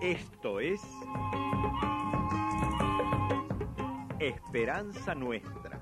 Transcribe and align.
Esto 0.00 0.60
es 0.60 0.80
Esperanza 4.18 5.14
Nuestra. 5.14 5.78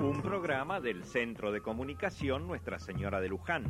Un 0.00 0.22
programa 0.22 0.80
del 0.80 1.02
Centro 1.02 1.50
de 1.50 1.60
Comunicación 1.60 2.46
Nuestra 2.46 2.78
Señora 2.78 3.20
de 3.20 3.28
Luján. 3.30 3.64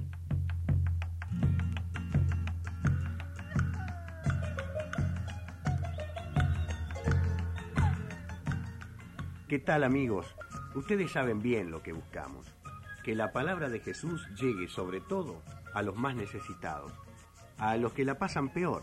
¿Qué 9.49 9.59
tal 9.59 9.85
amigos? 9.85 10.37
Ustedes 10.75 11.11
saben 11.11 11.41
bien 11.41 11.71
lo 11.71 11.83
que 11.83 11.95
buscamos. 11.95 12.60
Que 13.05 13.15
la 13.15 13.33
palabra 13.33 13.69
de 13.69 13.81
Jesús 13.81 14.29
llegue 14.35 14.69
sobre 14.69 15.01
todo 15.01 15.43
a 15.75 15.83
los 15.83 15.97
más 15.97 16.15
necesitados, 16.15 16.93
a 17.59 17.77
los 17.77 17.93
que 17.93 18.05
la 18.05 18.19
pasan 18.19 18.51
peor, 18.51 18.83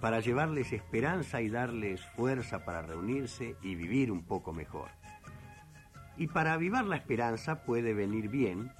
para 0.00 0.20
llevarles 0.20 0.72
esperanza 0.72 1.40
y 1.40 1.48
darles 1.48 2.04
fuerza 2.16 2.64
para 2.64 2.82
reunirse 2.82 3.56
y 3.62 3.74
vivir 3.74 4.12
un 4.12 4.24
poco 4.24 4.52
mejor. 4.52 4.90
Y 6.16 6.28
para 6.28 6.52
avivar 6.52 6.84
la 6.84 6.96
esperanza 6.96 7.62
puede 7.64 7.94
venir 7.94 8.28
bien 8.28 8.72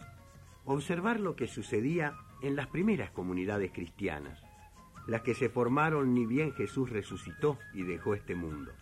observar 0.64 1.20
lo 1.20 1.36
que 1.36 1.46
sucedía 1.46 2.14
en 2.42 2.56
las 2.56 2.66
primeras 2.66 3.10
comunidades 3.10 3.72
cristianas, 3.72 4.42
las 5.06 5.22
que 5.22 5.34
se 5.34 5.48
formaron 5.48 6.14
ni 6.14 6.26
bien 6.26 6.52
Jesús 6.52 6.90
resucitó 6.90 7.58
y 7.72 7.82
dejó 7.84 8.14
este 8.14 8.34
mundo. 8.34 8.72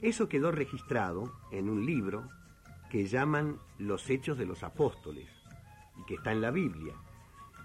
Eso 0.00 0.28
quedó 0.28 0.50
registrado 0.50 1.32
en 1.50 1.68
un 1.68 1.84
libro 1.84 2.28
que 2.92 3.06
llaman 3.06 3.58
Los 3.78 4.10
Hechos 4.10 4.36
de 4.36 4.44
los 4.44 4.62
Apóstoles 4.62 5.26
y 5.96 6.04
que 6.04 6.16
está 6.16 6.30
en 6.30 6.42
la 6.42 6.50
Biblia 6.50 6.92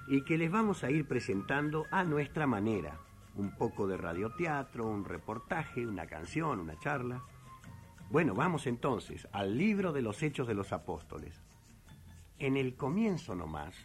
y 0.07 0.23
que 0.23 0.37
les 0.37 0.49
vamos 0.49 0.85
a 0.85 0.89
ir 0.89 1.05
presentando 1.05 1.85
a 1.91 2.05
nuestra 2.05 2.47
manera. 2.47 2.97
Un 3.35 3.51
poco 3.57 3.87
de 3.87 3.97
radioteatro, 3.97 4.87
un 4.87 5.03
reportaje, 5.03 5.85
una 5.85 6.07
canción, 6.07 6.61
una 6.61 6.79
charla. 6.79 7.21
Bueno, 8.09 8.35
vamos 8.35 8.67
entonces 8.67 9.27
al 9.33 9.57
libro 9.57 9.91
de 9.91 10.01
los 10.01 10.23
Hechos 10.23 10.47
de 10.47 10.53
los 10.53 10.71
Apóstoles. 10.71 11.43
En 12.39 12.55
el 12.55 12.77
comienzo 12.77 13.35
nomás 13.35 13.75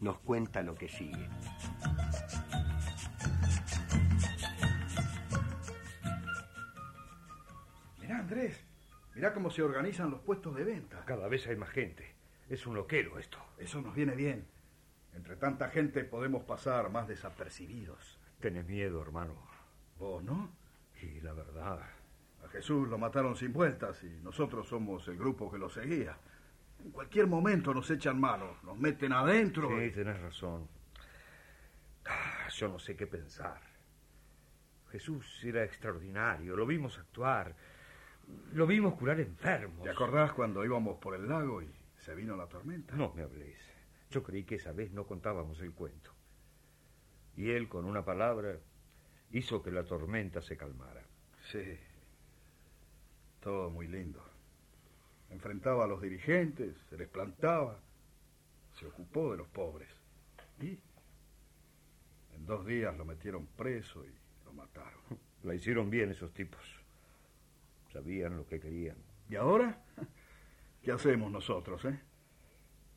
nos 0.00 0.20
cuenta 0.20 0.62
lo 0.62 0.76
que 0.76 0.88
sigue. 0.88 1.28
Mirá, 8.00 8.20
Andrés, 8.20 8.71
mirá 9.14 9.32
cómo 9.32 9.50
se 9.50 9.62
organizan 9.62 10.10
los 10.10 10.20
puestos 10.20 10.54
de 10.54 10.64
venta. 10.64 11.04
Cada 11.04 11.28
vez 11.28 11.46
hay 11.46 11.56
más 11.56 11.70
gente. 11.70 12.14
Es 12.48 12.66
un 12.66 12.74
loquero 12.74 13.18
esto. 13.18 13.38
Eso 13.58 13.80
nos 13.80 13.94
viene 13.94 14.14
bien. 14.14 14.46
Entre 15.14 15.36
tanta 15.36 15.68
gente 15.68 16.04
podemos 16.04 16.44
pasar 16.44 16.90
más 16.90 17.08
desapercibidos. 17.08 18.18
Tenés 18.40 18.66
miedo, 18.66 19.00
hermano. 19.02 19.34
¿Vos 19.98 20.22
no? 20.22 20.50
Y 21.00 21.20
la 21.20 21.32
verdad. 21.32 21.80
A 22.44 22.48
Jesús 22.48 22.88
lo 22.88 22.98
mataron 22.98 23.36
sin 23.36 23.52
vueltas 23.52 24.02
y 24.02 24.10
nosotros 24.22 24.68
somos 24.68 25.06
el 25.08 25.16
grupo 25.16 25.50
que 25.50 25.58
lo 25.58 25.68
seguía. 25.68 26.16
En 26.84 26.90
cualquier 26.90 27.26
momento 27.26 27.72
nos 27.72 27.90
echan 27.90 28.18
mano, 28.18 28.56
nos 28.64 28.76
meten 28.76 29.12
adentro. 29.12 29.68
Sí, 29.68 29.90
tenés 29.90 30.20
razón. 30.20 30.66
Ah, 32.04 32.48
yo 32.50 32.68
no 32.68 32.78
sé 32.78 32.96
qué 32.96 33.06
pensar. 33.06 33.60
Jesús 34.90 35.42
era 35.44 35.64
extraordinario, 35.64 36.56
lo 36.56 36.66
vimos 36.66 36.98
actuar, 36.98 37.54
lo 38.52 38.66
vimos 38.66 38.94
curar 38.94 39.20
enfermos. 39.20 39.82
¿Te 39.82 39.90
acordás 39.90 40.32
cuando 40.32 40.64
íbamos 40.64 40.98
por 40.98 41.14
el 41.14 41.28
lago 41.28 41.62
y 41.62 41.70
se 41.98 42.14
vino 42.14 42.36
la 42.36 42.46
tormenta? 42.46 42.94
No 42.94 43.12
me 43.14 43.22
habléis. 43.22 43.58
Yo 44.10 44.22
creí 44.22 44.44
que 44.44 44.56
esa 44.56 44.72
vez 44.72 44.92
no 44.92 45.06
contábamos 45.06 45.60
el 45.60 45.72
cuento. 45.72 46.10
Y 47.36 47.50
él, 47.50 47.68
con 47.68 47.86
una 47.86 48.04
palabra, 48.04 48.58
hizo 49.30 49.62
que 49.62 49.70
la 49.70 49.84
tormenta 49.84 50.42
se 50.42 50.56
calmara. 50.56 51.02
Sí. 51.50 51.78
Todo 53.40 53.70
muy 53.70 53.88
lindo. 53.88 54.22
Enfrentaba 55.30 55.84
a 55.84 55.86
los 55.86 56.02
dirigentes, 56.02 56.76
se 56.90 56.98
les 56.98 57.08
plantaba, 57.08 57.80
se 58.74 58.86
ocupó 58.86 59.32
de 59.32 59.38
los 59.38 59.48
pobres. 59.48 59.88
Y 60.60 60.78
en 62.34 62.46
dos 62.46 62.66
días 62.66 62.96
lo 62.96 63.04
metieron 63.04 63.46
preso 63.46 64.04
y 64.04 64.14
lo 64.44 64.52
mataron. 64.52 65.00
La 65.42 65.54
hicieron 65.54 65.90
bien 65.90 66.10
esos 66.10 66.32
tipos. 66.32 66.81
Sabían 67.92 68.36
lo 68.36 68.46
que 68.46 68.58
querían. 68.58 68.96
¿Y 69.28 69.36
ahora? 69.36 69.82
¿Qué 70.82 70.92
hacemos 70.92 71.30
nosotros, 71.30 71.84
eh? 71.84 72.00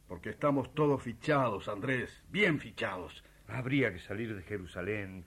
Porque 0.08 0.30
estamos 0.30 0.74
todos 0.74 1.02
fichados, 1.02 1.68
Andrés, 1.68 2.24
bien 2.30 2.60
fichados. 2.60 3.24
Habría 3.48 3.92
que 3.92 4.00
salir 4.00 4.36
de 4.36 4.44
Jerusalén. 4.44 5.26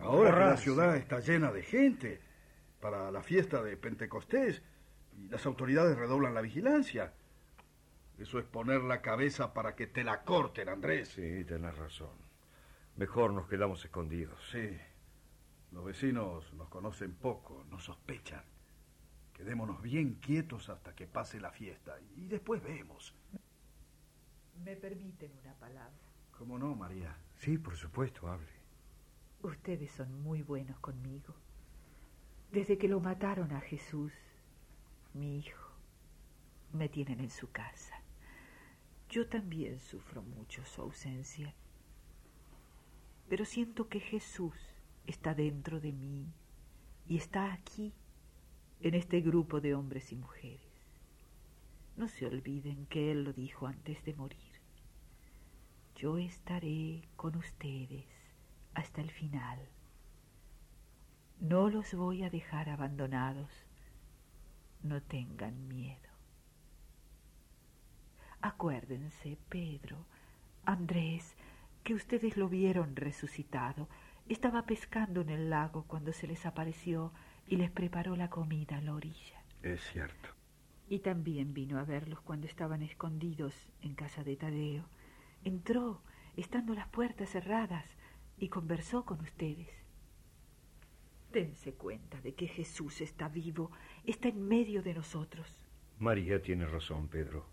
Ahora 0.00 0.32
que 0.32 0.38
la 0.38 0.56
ciudad 0.56 0.96
está 0.96 1.20
llena 1.20 1.52
de 1.52 1.62
gente 1.62 2.20
para 2.80 3.10
la 3.10 3.22
fiesta 3.22 3.62
de 3.62 3.76
Pentecostés 3.76 4.62
y 5.18 5.28
las 5.28 5.44
autoridades 5.44 5.96
redoblan 5.96 6.34
la 6.34 6.40
vigilancia. 6.40 7.12
Eso 8.18 8.38
es 8.38 8.44
poner 8.44 8.82
la 8.82 9.02
cabeza 9.02 9.52
para 9.52 9.74
que 9.74 9.86
te 9.86 10.04
la 10.04 10.22
corten, 10.22 10.68
Andrés. 10.68 11.08
Sí, 11.08 11.44
tenés 11.44 11.76
razón. 11.76 12.16
Mejor 12.96 13.32
nos 13.32 13.48
quedamos 13.48 13.84
escondidos. 13.84 14.40
Sí. 14.50 14.78
Los 15.72 15.84
vecinos 15.84 16.52
nos 16.54 16.68
conocen 16.68 17.14
poco, 17.14 17.64
nos 17.70 17.84
sospechan. 17.84 18.51
Quedémonos 19.32 19.82
bien 19.82 20.14
quietos 20.14 20.68
hasta 20.68 20.94
que 20.94 21.06
pase 21.06 21.40
la 21.40 21.50
fiesta 21.50 21.98
y 22.16 22.26
después 22.26 22.62
vemos. 22.62 23.14
¿Me 24.64 24.76
permiten 24.76 25.32
una 25.42 25.54
palabra? 25.54 25.98
¿Cómo 26.38 26.58
no, 26.58 26.74
María? 26.74 27.16
Sí, 27.36 27.58
por 27.58 27.76
supuesto, 27.76 28.28
hable. 28.28 28.52
Ustedes 29.42 29.90
son 29.90 30.22
muy 30.22 30.42
buenos 30.42 30.78
conmigo. 30.80 31.34
Desde 32.52 32.78
que 32.78 32.88
lo 32.88 33.00
mataron 33.00 33.52
a 33.52 33.60
Jesús, 33.60 34.12
mi 35.14 35.38
hijo, 35.38 35.72
me 36.72 36.88
tienen 36.88 37.20
en 37.20 37.30
su 37.30 37.50
casa. 37.50 38.02
Yo 39.08 39.28
también 39.28 39.80
sufro 39.80 40.22
mucho 40.22 40.64
su 40.64 40.82
ausencia. 40.82 41.54
Pero 43.28 43.44
siento 43.44 43.88
que 43.88 44.00
Jesús 44.00 44.54
está 45.06 45.34
dentro 45.34 45.80
de 45.80 45.92
mí 45.92 46.32
y 47.06 47.16
está 47.16 47.52
aquí, 47.52 47.92
en 48.82 48.94
este 48.94 49.20
grupo 49.20 49.60
de 49.60 49.74
hombres 49.74 50.10
y 50.12 50.16
mujeres. 50.16 50.60
No 51.96 52.08
se 52.08 52.26
olviden 52.26 52.86
que 52.86 53.12
Él 53.12 53.22
lo 53.22 53.32
dijo 53.32 53.66
antes 53.66 54.04
de 54.04 54.14
morir. 54.14 54.52
Yo 55.94 56.18
estaré 56.18 57.02
con 57.14 57.36
ustedes 57.36 58.06
hasta 58.74 59.00
el 59.00 59.10
final. 59.10 59.60
No 61.38 61.70
los 61.70 61.94
voy 61.94 62.24
a 62.24 62.30
dejar 62.30 62.70
abandonados. 62.70 63.50
No 64.82 65.00
tengan 65.00 65.68
miedo. 65.68 66.10
Acuérdense, 68.40 69.38
Pedro, 69.48 70.04
Andrés, 70.64 71.36
que 71.84 71.94
ustedes 71.94 72.36
lo 72.36 72.48
vieron 72.48 72.96
resucitado. 72.96 73.88
Estaba 74.28 74.62
pescando 74.66 75.20
en 75.20 75.28
el 75.28 75.50
lago 75.50 75.84
cuando 75.86 76.12
se 76.12 76.26
les 76.26 76.46
apareció 76.46 77.12
y 77.52 77.56
les 77.58 77.70
preparó 77.70 78.16
la 78.16 78.30
comida 78.30 78.78
en 78.78 78.86
la 78.86 78.94
orilla. 78.94 79.44
Es 79.62 79.82
cierto. 79.92 80.30
Y 80.88 81.00
también 81.00 81.52
vino 81.52 81.78
a 81.78 81.84
verlos 81.84 82.18
cuando 82.22 82.46
estaban 82.46 82.80
escondidos 82.80 83.52
en 83.82 83.94
casa 83.94 84.24
de 84.24 84.36
Tadeo. 84.36 84.86
Entró, 85.44 86.00
estando 86.34 86.72
las 86.72 86.88
puertas 86.88 87.28
cerradas, 87.28 87.84
y 88.38 88.48
conversó 88.48 89.04
con 89.04 89.20
ustedes. 89.20 89.68
Dense 91.30 91.74
cuenta 91.74 92.18
de 92.22 92.32
que 92.32 92.48
Jesús 92.48 93.02
está 93.02 93.28
vivo, 93.28 93.70
está 94.04 94.28
en 94.28 94.48
medio 94.48 94.82
de 94.82 94.94
nosotros. 94.94 95.46
María 95.98 96.40
tiene 96.40 96.64
razón, 96.64 97.08
Pedro. 97.08 97.44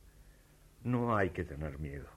No 0.81 1.17
hay 1.17 1.31
que 1.31 1.43
tener 1.43 1.77
miedo. 1.77 2.07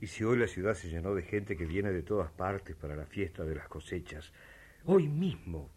Y 0.00 0.06
si 0.06 0.24
hoy 0.24 0.38
la 0.38 0.46
ciudad 0.46 0.72
se 0.72 0.88
llenó 0.88 1.14
de 1.14 1.22
gente 1.22 1.54
que 1.54 1.66
viene 1.66 1.90
de 1.90 2.02
todas 2.02 2.32
partes 2.32 2.74
para 2.76 2.96
la 2.96 3.04
fiesta 3.04 3.44
de 3.44 3.56
las 3.56 3.68
cosechas, 3.68 4.32
hoy 4.86 5.06
mismo 5.06 5.68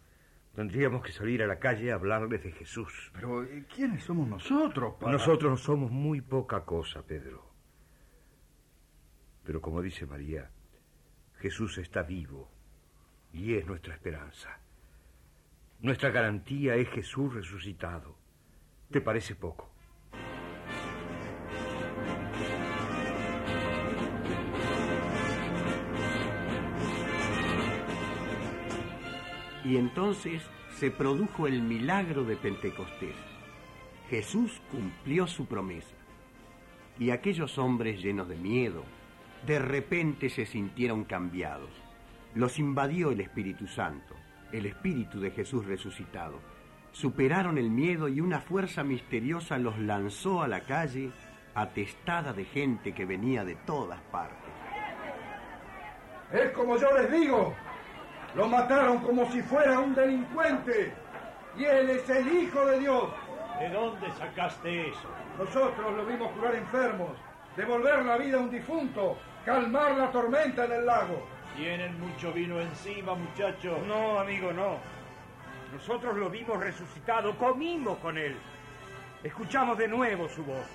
tendríamos 0.56 1.02
que 1.02 1.12
salir 1.12 1.42
a 1.42 1.46
la 1.46 1.58
calle 1.58 1.92
a 1.92 1.96
hablarles 1.96 2.42
de 2.42 2.50
Jesús. 2.50 3.12
Pero 3.12 3.44
¿y 3.44 3.62
¿quiénes 3.64 4.02
somos 4.02 4.26
nosotros 4.26 4.94
para... 4.98 5.12
Nosotros 5.12 5.60
somos 5.60 5.90
muy 5.90 6.22
poca 6.22 6.64
cosa, 6.64 7.02
Pedro. 7.02 7.52
Pero 9.44 9.60
como 9.60 9.82
dice 9.82 10.06
María, 10.06 10.50
Jesús 11.40 11.76
está 11.76 12.02
vivo 12.02 12.50
y 13.34 13.54
es 13.54 13.66
nuestra 13.66 13.92
esperanza. 13.92 14.58
Nuestra 15.80 16.08
garantía 16.08 16.74
es 16.76 16.88
Jesús 16.88 17.34
resucitado. 17.34 18.16
¿Te 18.90 19.02
parece 19.02 19.34
poco? 19.34 19.70
Y 29.66 29.78
entonces 29.78 30.42
se 30.76 30.92
produjo 30.92 31.48
el 31.48 31.60
milagro 31.60 32.22
de 32.22 32.36
Pentecostés. 32.36 33.16
Jesús 34.08 34.62
cumplió 34.70 35.26
su 35.26 35.46
promesa. 35.46 35.96
Y 37.00 37.10
aquellos 37.10 37.58
hombres 37.58 38.00
llenos 38.00 38.28
de 38.28 38.36
miedo, 38.36 38.84
de 39.44 39.58
repente 39.58 40.30
se 40.30 40.46
sintieron 40.46 41.02
cambiados. 41.02 41.70
Los 42.36 42.60
invadió 42.60 43.10
el 43.10 43.20
Espíritu 43.20 43.66
Santo, 43.66 44.14
el 44.52 44.66
Espíritu 44.66 45.18
de 45.18 45.32
Jesús 45.32 45.66
resucitado. 45.66 46.38
Superaron 46.92 47.58
el 47.58 47.68
miedo 47.68 48.08
y 48.08 48.20
una 48.20 48.40
fuerza 48.40 48.84
misteriosa 48.84 49.58
los 49.58 49.76
lanzó 49.80 50.42
a 50.42 50.48
la 50.48 50.60
calle, 50.60 51.10
atestada 51.56 52.32
de 52.32 52.44
gente 52.44 52.92
que 52.94 53.04
venía 53.04 53.44
de 53.44 53.56
todas 53.56 54.00
partes. 54.12 54.52
Es 56.32 56.50
como 56.52 56.76
yo 56.76 56.88
les 56.96 57.10
digo, 57.10 57.52
lo 58.36 58.46
mataron 58.48 58.98
como 58.98 59.24
si 59.32 59.40
fuera 59.40 59.80
un 59.80 59.94
delincuente 59.94 60.92
y 61.56 61.64
él 61.64 61.88
es 61.88 62.08
el 62.10 62.30
Hijo 62.30 62.66
de 62.66 62.80
Dios. 62.80 63.04
¿De 63.58 63.70
dónde 63.70 64.10
sacaste 64.12 64.90
eso? 64.90 65.08
Nosotros 65.38 65.96
lo 65.96 66.04
vimos 66.04 66.30
curar 66.32 66.54
enfermos, 66.54 67.12
devolver 67.56 68.04
la 68.04 68.18
vida 68.18 68.36
a 68.36 68.40
un 68.40 68.50
difunto, 68.50 69.16
calmar 69.46 69.96
la 69.96 70.10
tormenta 70.10 70.66
en 70.66 70.72
el 70.72 70.84
lago. 70.84 71.26
Tienen 71.56 71.98
mucho 71.98 72.30
vino 72.30 72.60
encima, 72.60 73.14
muchachos. 73.14 73.78
No, 73.86 74.20
amigo, 74.20 74.52
no. 74.52 74.76
Nosotros 75.72 76.14
lo 76.18 76.28
vimos 76.28 76.60
resucitado, 76.60 77.38
comimos 77.38 77.96
con 77.98 78.18
él. 78.18 78.36
Escuchamos 79.24 79.78
de 79.78 79.88
nuevo 79.88 80.28
su 80.28 80.44
voz. 80.44 80.66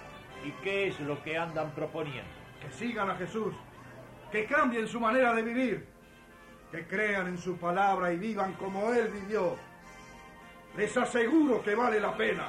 ¿Y 0.43 0.49
qué 0.63 0.87
es 0.87 0.99
lo 1.01 1.21
que 1.21 1.37
andan 1.37 1.69
proponiendo? 1.75 2.31
Que 2.59 2.71
sigan 2.71 3.11
a 3.11 3.15
Jesús, 3.17 3.53
que 4.31 4.45
cambien 4.45 4.87
su 4.87 4.99
manera 4.99 5.35
de 5.35 5.43
vivir, 5.43 5.87
que 6.71 6.85
crean 6.85 7.27
en 7.27 7.37
su 7.37 7.57
palabra 7.57 8.13
y 8.13 8.17
vivan 8.17 8.53
como 8.53 8.93
Él 8.93 9.09
vivió. 9.09 9.57
Les 10.77 10.95
aseguro 10.95 11.61
que 11.61 11.75
vale 11.75 11.99
la 11.99 12.15
pena. 12.15 12.47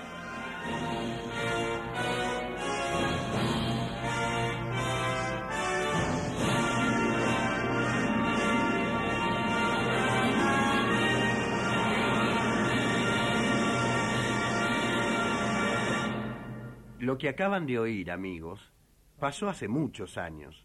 Lo 17.00 17.18
que 17.18 17.28
acaban 17.28 17.66
de 17.66 17.80
oír, 17.80 18.12
amigos, 18.12 18.72
pasó 19.18 19.48
hace 19.48 19.66
muchos 19.66 20.16
años, 20.16 20.64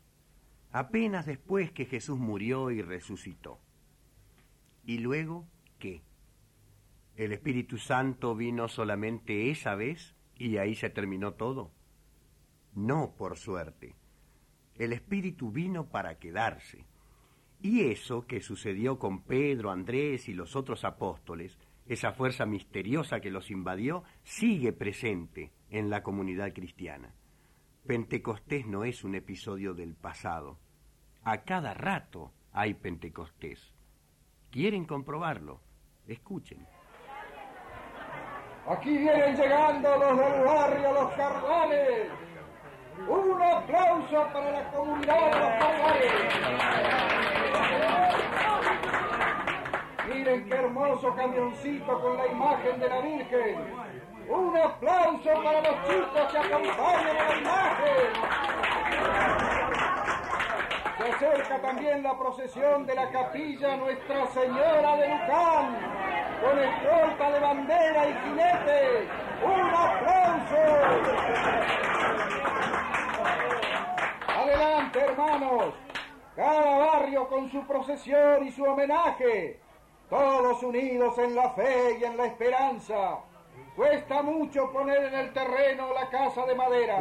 apenas 0.71 1.25
después 1.25 1.71
que 1.71 1.85
Jesús 1.85 2.17
murió 2.17 2.71
y 2.71 2.81
resucitó. 2.81 3.59
¿Y 4.85 4.99
luego 4.99 5.47
qué? 5.79 6.01
¿El 7.15 7.31
Espíritu 7.33 7.77
Santo 7.77 8.35
vino 8.35 8.67
solamente 8.67 9.49
esa 9.49 9.75
vez 9.75 10.15
y 10.35 10.57
ahí 10.57 10.75
se 10.75 10.89
terminó 10.89 11.33
todo? 11.33 11.71
No, 12.75 13.15
por 13.17 13.37
suerte. 13.37 13.95
El 14.75 14.93
Espíritu 14.93 15.51
vino 15.51 15.89
para 15.89 16.19
quedarse. 16.19 16.85
Y 17.61 17.81
eso 17.81 18.27
que 18.27 18.39
sucedió 18.39 18.99
con 18.99 19.23
Pedro, 19.23 19.71
Andrés 19.71 20.29
y 20.29 20.33
los 20.33 20.55
otros 20.55 20.85
apóstoles, 20.85 21.57
esa 21.87 22.11
fuerza 22.11 22.45
misteriosa 22.45 23.19
que 23.19 23.31
los 23.31 23.49
invadió, 23.49 24.03
sigue 24.23 24.73
presente 24.73 25.51
en 25.71 25.89
la 25.89 26.03
comunidad 26.03 26.53
cristiana. 26.53 27.15
Pentecostés 27.87 28.67
no 28.67 28.83
es 28.83 29.05
un 29.05 29.15
episodio 29.15 29.73
del 29.73 29.95
pasado. 29.95 30.59
A 31.23 31.43
cada 31.43 31.73
rato 31.73 32.33
hay 32.51 32.73
Pentecostés. 32.73 33.73
¿Quieren 34.51 34.83
comprobarlo? 34.83 35.61
Escuchen. 36.05 36.67
Aquí 38.67 38.89
vienen 38.89 39.37
llegando 39.37 39.97
los 39.99 40.17
del 40.17 40.43
barrio 40.43 40.91
Los 40.91 41.13
Cardones. 41.13 42.11
Un 43.07 43.41
aplauso 43.41 44.33
para 44.33 44.51
la 44.51 44.69
comunidad 44.71 45.31
de 45.31 45.39
Los 45.39 45.53
Cardones. 45.57 46.11
Miren 50.09 50.45
qué 50.49 50.55
hermoso 50.55 51.15
camioncito 51.15 52.01
con 52.01 52.17
la 52.17 52.27
imagen 52.27 52.79
de 52.81 52.89
la 52.89 52.99
Virgen. 52.99 54.16
Un 54.29 54.57
aplauso 54.57 55.43
para 55.43 55.61
los 55.61 55.75
chicos 55.87 56.31
que 56.31 56.37
acompañan 56.37 57.17
a 57.17 57.29
la 57.29 57.37
imagen. 57.37 58.13
Se 60.97 61.03
acerca 61.03 61.61
también 61.61 62.03
la 62.03 62.17
procesión 62.17 62.85
de 62.85 62.95
la 62.95 63.09
capilla 63.09 63.77
Nuestra 63.77 64.27
Señora 64.27 64.97
de 64.97 65.07
Luján, 65.07 65.77
con 66.41 66.59
escolta 66.59 67.31
de 67.31 67.39
bandera 67.39 68.09
y 68.09 68.13
jinete. 68.13 69.07
¡Un 69.43 69.69
aplauso! 69.69 70.63
Adelante, 74.27 74.99
hermanos. 74.99 75.73
Cada 76.35 76.77
barrio 76.77 77.27
con 77.29 77.49
su 77.49 77.65
procesión 77.65 78.45
y 78.45 78.51
su 78.51 78.63
homenaje. 78.63 79.59
Todos 80.09 80.61
unidos 80.63 81.17
en 81.17 81.35
la 81.35 81.49
fe 81.51 81.97
y 81.99 82.03
en 82.03 82.17
la 82.17 82.25
esperanza. 82.25 83.19
Cuesta 83.75 84.23
mucho 84.23 84.71
poner 84.71 85.05
en 85.05 85.13
el 85.13 85.33
terreno 85.33 85.93
la 85.93 86.09
casa 86.09 86.45
de 86.45 86.55
madera, 86.55 86.97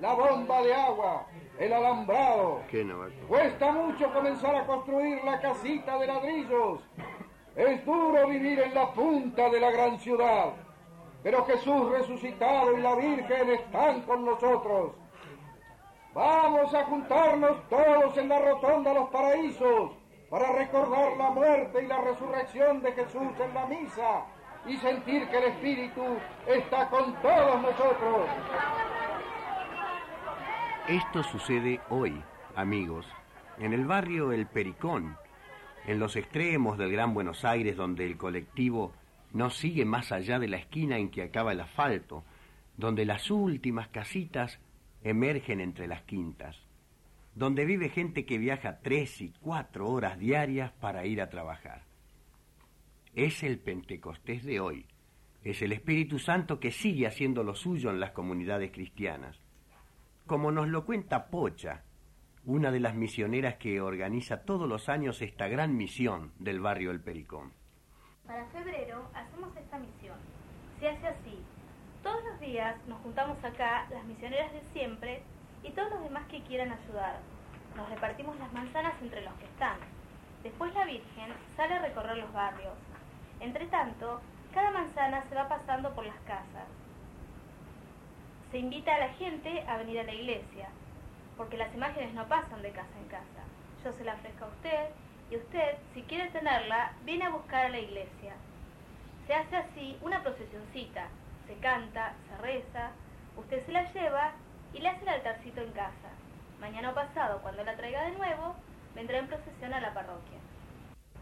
la 0.00 0.12
bomba 0.14 0.60
de 0.62 0.74
agua, 0.74 1.26
el 1.58 1.72
alambrado. 1.72 2.60
¿Qué 2.70 2.84
no 2.84 2.98
va 2.98 3.06
a- 3.06 3.26
Cuesta 3.28 3.72
mucho 3.72 4.12
comenzar 4.12 4.54
a 4.54 4.66
construir 4.66 5.24
la 5.24 5.40
casita 5.40 5.98
de 5.98 6.06
ladrillos. 6.06 6.80
Es 7.56 7.84
duro 7.86 8.26
vivir 8.28 8.60
en 8.60 8.74
la 8.74 8.92
punta 8.92 9.48
de 9.48 9.60
la 9.60 9.70
gran 9.70 9.98
ciudad. 9.98 10.52
Pero 11.22 11.44
Jesús 11.46 11.90
resucitado 11.90 12.76
y 12.76 12.80
la 12.80 12.94
Virgen 12.94 13.50
están 13.50 14.02
con 14.02 14.24
nosotros. 14.24 14.92
Vamos 16.14 16.74
a 16.74 16.84
juntarnos 16.84 17.68
todos 17.68 18.16
en 18.18 18.28
la 18.28 18.38
rotonda 18.40 18.92
de 18.92 19.00
los 19.00 19.08
paraísos 19.10 19.92
para 20.28 20.52
recordar 20.52 21.16
la 21.16 21.30
muerte 21.30 21.82
y 21.82 21.86
la 21.86 22.00
resurrección 22.00 22.82
de 22.82 22.92
Jesús 22.92 23.32
en 23.42 23.54
la 23.54 23.66
misa 23.66 24.24
y 24.66 24.76
sentir 24.76 25.28
que 25.28 25.38
el 25.38 25.44
Espíritu 25.44 26.02
está 26.46 26.88
con 26.88 27.14
todos 27.22 27.62
nosotros. 27.62 28.28
Esto 30.88 31.22
sucede 31.22 31.80
hoy, 31.88 32.22
amigos, 32.56 33.06
en 33.58 33.72
el 33.72 33.86
barrio 33.86 34.32
El 34.32 34.46
Pericón, 34.46 35.16
en 35.86 35.98
los 35.98 36.16
extremos 36.16 36.78
del 36.78 36.92
Gran 36.92 37.14
Buenos 37.14 37.44
Aires, 37.44 37.76
donde 37.76 38.06
el 38.06 38.16
colectivo 38.16 38.92
no 39.32 39.50
sigue 39.50 39.84
más 39.84 40.12
allá 40.12 40.38
de 40.38 40.48
la 40.48 40.56
esquina 40.56 40.98
en 40.98 41.10
que 41.10 41.22
acaba 41.22 41.52
el 41.52 41.60
asfalto, 41.60 42.24
donde 42.76 43.04
las 43.04 43.30
últimas 43.30 43.88
casitas 43.88 44.58
emergen 45.02 45.60
entre 45.60 45.86
las 45.86 46.02
quintas, 46.02 46.56
donde 47.34 47.64
vive 47.64 47.88
gente 47.88 48.26
que 48.26 48.38
viaja 48.38 48.80
tres 48.82 49.20
y 49.20 49.32
cuatro 49.40 49.88
horas 49.88 50.18
diarias 50.18 50.72
para 50.72 51.06
ir 51.06 51.22
a 51.22 51.30
trabajar. 51.30 51.89
Es 53.14 53.42
el 53.42 53.58
Pentecostés 53.58 54.44
de 54.44 54.60
hoy, 54.60 54.86
es 55.42 55.62
el 55.62 55.72
Espíritu 55.72 56.18
Santo 56.18 56.60
que 56.60 56.70
sigue 56.70 57.06
haciendo 57.06 57.42
lo 57.42 57.54
suyo 57.54 57.90
en 57.90 58.00
las 58.00 58.12
comunidades 58.12 58.70
cristianas 58.70 59.40
como 60.30 60.52
nos 60.52 60.68
lo 60.68 60.86
cuenta 60.86 61.26
Pocha, 61.26 61.82
una 62.44 62.70
de 62.70 62.78
las 62.78 62.94
misioneras 62.94 63.56
que 63.56 63.80
organiza 63.80 64.44
todos 64.44 64.68
los 64.68 64.88
años 64.88 65.20
esta 65.22 65.48
gran 65.48 65.76
misión 65.76 66.30
del 66.38 66.60
barrio 66.60 66.92
El 66.92 67.00
Pericón. 67.00 67.52
Para 68.28 68.46
febrero 68.50 69.10
hacemos 69.12 69.56
esta 69.56 69.76
misión. 69.80 70.16
Se 70.78 70.86
hace 70.86 71.04
así. 71.04 71.36
Todos 72.04 72.22
los 72.22 72.38
días 72.38 72.76
nos 72.86 73.00
juntamos 73.00 73.42
acá, 73.42 73.88
las 73.90 74.04
misioneras 74.04 74.52
de 74.52 74.62
siempre 74.72 75.24
y 75.64 75.70
todos 75.70 75.90
los 75.90 76.04
demás 76.04 76.28
que 76.28 76.44
quieran 76.44 76.70
ayudar. 76.70 77.18
Nos 77.76 77.88
repartimos 77.88 78.38
las 78.38 78.52
manzanas 78.52 78.94
entre 79.02 79.22
los 79.22 79.34
que 79.34 79.46
están. 79.46 79.78
Después 80.44 80.72
la 80.74 80.84
Virgen 80.84 81.32
sale 81.56 81.74
a 81.74 81.82
recorrer 81.82 82.18
los 82.18 82.32
barrios. 82.32 82.74
Entre 83.40 83.66
tanto, 83.66 84.20
cada 84.52 84.70
manzana 84.70 85.24
se 85.28 85.34
va 85.34 85.48
pasando 85.48 85.94
por 85.94 86.04
las 86.04 86.18
casas. 86.20 86.68
Se 88.50 88.58
invita 88.58 88.94
a 88.94 88.98
la 88.98 89.08
gente 89.14 89.64
a 89.66 89.78
venir 89.78 89.98
a 90.00 90.04
la 90.04 90.12
iglesia, 90.12 90.68
porque 91.36 91.56
las 91.56 91.74
imágenes 91.74 92.12
no 92.14 92.26
pasan 92.26 92.60
de 92.60 92.72
casa 92.72 92.98
en 93.00 93.08
casa. 93.08 93.42
Yo 93.82 93.92
se 93.92 94.04
la 94.04 94.14
ofrezco 94.14 94.44
a 94.44 94.48
usted 94.48 94.88
y 95.30 95.36
usted, 95.36 95.78
si 95.94 96.02
quiere 96.02 96.28
tenerla, 96.30 96.92
viene 97.04 97.24
a 97.24 97.30
buscar 97.30 97.66
a 97.66 97.68
la 97.70 97.78
iglesia. 97.78 98.34
Se 99.26 99.34
hace 99.34 99.56
así 99.56 99.96
una 100.02 100.22
procesioncita, 100.22 101.06
se 101.46 101.54
canta, 101.56 102.14
se 102.28 102.36
reza, 102.42 102.90
usted 103.36 103.64
se 103.64 103.72
la 103.72 103.90
lleva 103.92 104.32
y 104.74 104.80
le 104.80 104.88
hace 104.88 105.02
el 105.02 105.08
altarcito 105.08 105.60
en 105.62 105.72
casa. 105.72 106.10
Mañana 106.60 106.90
o 106.90 106.94
pasado, 106.94 107.40
cuando 107.40 107.64
la 107.64 107.76
traiga 107.76 108.02
de 108.02 108.16
nuevo, 108.16 108.54
vendrá 108.94 109.18
en 109.18 109.28
procesión 109.28 109.72
a 109.72 109.80
la 109.80 109.94
parroquia. 109.94 110.38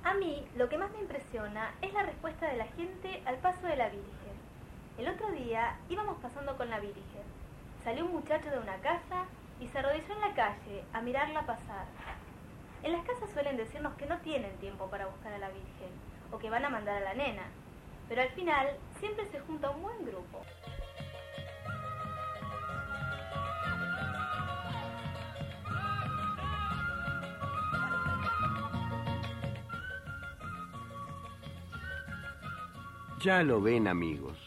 A 0.09 0.15
mí 0.15 0.43
lo 0.57 0.71
que 0.71 0.79
más 0.79 0.91
me 0.93 1.01
impresiona 1.01 1.75
es 1.83 1.93
la 1.93 2.03
respuesta 2.03 2.49
de 2.49 2.57
la 2.57 2.65
gente 2.69 3.23
al 3.27 3.37
paso 3.37 3.67
de 3.67 3.77
la 3.77 3.91
Virgen. 3.91 4.33
El 4.97 5.07
otro 5.07 5.31
día 5.33 5.77
íbamos 5.91 6.17
pasando 6.23 6.57
con 6.57 6.71
la 6.71 6.81
Virgen. 6.81 7.25
Salió 7.85 8.07
un 8.07 8.13
muchacho 8.13 8.49
de 8.49 8.59
una 8.59 8.77
casa 8.77 9.27
y 9.61 9.69
se 9.69 9.79
arrodilló 9.79 10.15
en 10.15 10.21
la 10.23 10.33
calle 10.33 10.83
a 10.95 11.03
mirarla 11.03 11.45
pasar. 11.45 11.85
En 12.83 12.93
las 12.93 13.05
casas 13.05 13.29
suelen 13.35 13.59
decirnos 13.59 13.93
que 13.97 14.07
no 14.07 14.17
tienen 14.21 14.57
tiempo 14.57 14.87
para 14.87 15.05
buscar 15.05 15.35
a 15.35 15.39
la 15.39 15.51
Virgen 15.51 15.91
o 16.33 16.39
que 16.39 16.49
van 16.49 16.65
a 16.65 16.71
mandar 16.71 17.03
a 17.03 17.05
la 17.05 17.13
nena, 17.13 17.45
pero 18.09 18.23
al 18.23 18.31
final 18.31 18.79
siempre 19.01 19.27
se 19.27 19.41
junta 19.41 19.69
un 19.69 19.83
buen 19.83 19.98
Ya 33.21 33.43
lo 33.43 33.61
ven 33.61 33.89
amigos, 33.89 34.39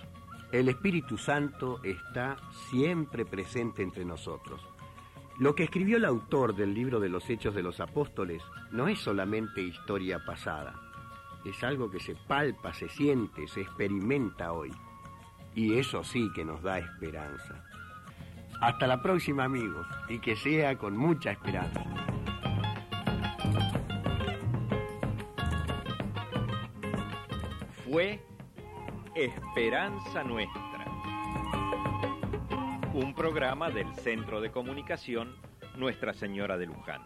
el 0.53 0.69
Espíritu 0.69 1.17
Santo 1.17 1.81
está 1.83 2.37
siempre 2.69 3.25
presente 3.25 3.83
entre 3.83 4.05
nosotros. 4.05 4.61
Lo 5.39 5.55
que 5.55 5.63
escribió 5.63 5.97
el 5.97 6.05
autor 6.05 6.55
del 6.55 6.73
libro 6.73 7.01
de 7.01 7.09
los 7.09 7.29
Hechos 7.29 7.53
de 7.53 7.63
los 7.63 7.81
Apóstoles 7.81 8.41
no 8.71 8.87
es 8.87 8.99
solamente 8.99 9.61
historia 9.61 10.23
pasada, 10.25 10.73
es 11.43 11.61
algo 11.65 11.91
que 11.91 11.99
se 11.99 12.15
palpa, 12.15 12.73
se 12.73 12.87
siente, 12.87 13.45
se 13.49 13.61
experimenta 13.61 14.53
hoy. 14.53 14.71
Y 15.53 15.77
eso 15.77 16.01
sí 16.05 16.31
que 16.33 16.45
nos 16.45 16.61
da 16.61 16.79
esperanza. 16.79 17.65
Hasta 18.61 18.87
la 18.87 19.01
próxima 19.01 19.43
amigos, 19.43 19.85
y 20.07 20.19
que 20.19 20.37
sea 20.37 20.77
con 20.77 20.95
mucha 20.95 21.31
esperanza. 21.31 21.83
Fue 27.83 28.30
Esperanza 29.15 30.23
Nuestra. 30.23 30.85
Un 32.93 33.13
programa 33.13 33.69
del 33.69 33.93
Centro 33.95 34.39
de 34.39 34.51
Comunicación 34.51 35.35
Nuestra 35.75 36.13
Señora 36.13 36.57
de 36.57 36.67
Luján. 36.67 37.01